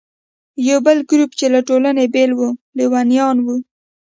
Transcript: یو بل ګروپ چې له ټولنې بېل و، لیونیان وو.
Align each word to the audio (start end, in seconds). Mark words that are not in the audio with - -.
یو 0.67 0.79
بل 0.85 0.97
ګروپ 1.09 1.31
چې 1.39 1.45
له 1.53 1.59
ټولنې 1.67 2.05
بېل 2.13 2.31
و، 2.35 2.39
لیونیان 2.77 3.37
وو. 3.45 3.57